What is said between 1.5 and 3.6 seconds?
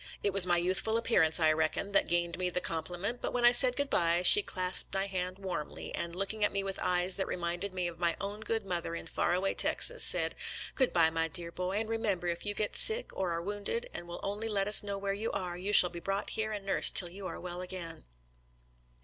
reckon, that gained me the com pliment, but when I